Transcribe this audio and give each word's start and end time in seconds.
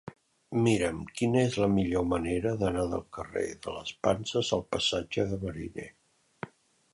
Mira'm 0.67 1.01
quina 1.19 1.43
és 1.49 1.57
la 1.63 1.67
millor 1.73 2.07
manera 2.13 2.53
d'anar 2.61 2.85
del 2.95 3.03
carrer 3.19 3.45
de 3.67 3.75
les 3.77 3.93
Panses 4.07 4.51
al 4.59 4.65
passatge 4.77 5.29
de 5.35 5.41
Mariné. 5.47 5.87